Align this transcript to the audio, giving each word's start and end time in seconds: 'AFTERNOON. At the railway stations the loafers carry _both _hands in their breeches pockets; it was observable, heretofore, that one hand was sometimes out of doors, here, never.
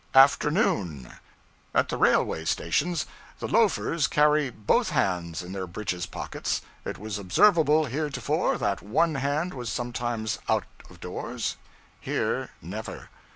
'AFTERNOON. 0.15 1.13
At 1.75 1.89
the 1.89 1.97
railway 1.97 2.43
stations 2.45 3.05
the 3.37 3.47
loafers 3.47 4.07
carry 4.07 4.49
_both 4.51 4.89
_hands 4.93 5.43
in 5.43 5.51
their 5.51 5.67
breeches 5.67 6.07
pockets; 6.07 6.63
it 6.83 6.97
was 6.97 7.19
observable, 7.19 7.85
heretofore, 7.85 8.57
that 8.57 8.81
one 8.81 9.13
hand 9.13 9.53
was 9.53 9.71
sometimes 9.71 10.39
out 10.49 10.65
of 10.89 10.99
doors, 11.01 11.55
here, 11.99 12.49
never. 12.63 13.09